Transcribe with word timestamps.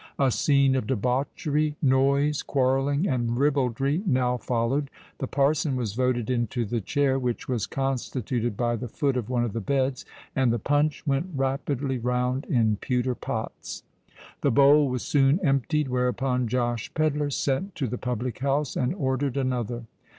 A 0.17 0.31
scene 0.31 0.75
of 0.75 0.87
debauchery—noise—quarrelling—and 0.87 3.37
ribaldry 3.37 4.01
now 4.07 4.35
followed. 4.35 4.89
The 5.19 5.27
parson 5.27 5.75
was 5.75 5.93
voted 5.93 6.27
into 6.31 6.65
the 6.65 6.81
chair, 6.81 7.19
which 7.19 7.47
was 7.47 7.67
constituted 7.67 8.57
by 8.57 8.77
the 8.77 8.87
foot 8.87 9.15
of 9.15 9.29
one 9.29 9.43
of 9.43 9.53
the 9.53 9.61
beds; 9.61 10.03
and 10.35 10.51
the 10.51 10.57
punch 10.57 11.05
went 11.05 11.27
rapidly 11.35 11.99
round 11.99 12.45
in 12.45 12.77
pewter 12.77 13.13
pots. 13.13 13.83
The 14.41 14.49
bowl 14.49 14.87
was 14.89 15.03
soon 15.03 15.39
emptied; 15.45 15.87
whereupon 15.87 16.47
Josh 16.47 16.91
Pedler 16.95 17.29
sent 17.29 17.75
to 17.75 17.85
the 17.85 17.99
public 17.99 18.39
house 18.39 18.75
and 18.75 18.95
ordered 18.95 19.37
another. 19.37 19.83